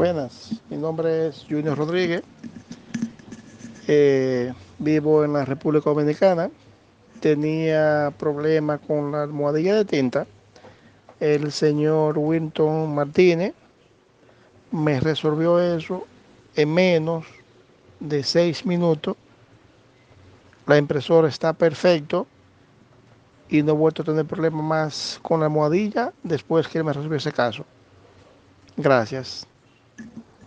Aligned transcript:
Buenas, 0.00 0.58
mi 0.70 0.78
nombre 0.78 1.26
es 1.26 1.44
Junior 1.46 1.76
Rodríguez, 1.76 2.22
eh, 3.86 4.50
vivo 4.78 5.26
en 5.26 5.34
la 5.34 5.44
República 5.44 5.90
Dominicana, 5.90 6.48
tenía 7.20 8.10
problemas 8.18 8.80
con 8.80 9.12
la 9.12 9.24
almohadilla 9.24 9.74
de 9.74 9.84
tinta, 9.84 10.26
el 11.20 11.52
señor 11.52 12.16
Winton 12.16 12.94
Martínez 12.94 13.52
me 14.70 14.98
resolvió 15.00 15.60
eso 15.60 16.06
en 16.56 16.72
menos 16.72 17.26
de 18.00 18.22
seis 18.22 18.64
minutos, 18.64 19.18
la 20.66 20.78
impresora 20.78 21.28
está 21.28 21.52
perfecto 21.52 22.26
y 23.50 23.62
no 23.62 23.72
he 23.72 23.76
vuelto 23.76 24.00
a 24.00 24.06
tener 24.06 24.24
problemas 24.24 24.64
más 24.64 25.20
con 25.20 25.40
la 25.40 25.46
almohadilla 25.46 26.14
después 26.22 26.66
que 26.68 26.82
me 26.82 26.90
resolvió 26.90 27.18
ese 27.18 27.32
caso. 27.32 27.66
Gracias. 28.78 29.46